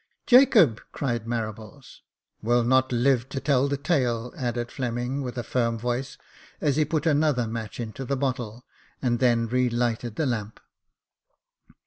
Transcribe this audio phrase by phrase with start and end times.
[0.25, 1.99] "Jacob!" cried Marables."
[2.41, 6.17] Will not live to tell the tale," added Fleming, with a firm voice,
[6.59, 8.65] as he put another match into the bottle,
[8.99, 10.59] and then re lighted the lamp.